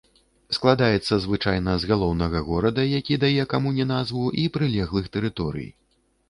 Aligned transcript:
Складаецца 0.55 1.13
звычайна 1.25 1.75
з 1.83 1.89
галоўнага 1.91 2.41
горада, 2.47 2.87
які 3.01 3.19
дае 3.25 3.43
камуне 3.53 3.87
назву, 3.93 4.25
і 4.45 4.47
прылеглых 4.57 5.05
тэрыторый. 5.19 5.69